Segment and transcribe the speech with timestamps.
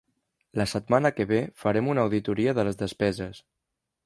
[0.61, 3.45] La setmana que ve farem una auditoria de les despeses.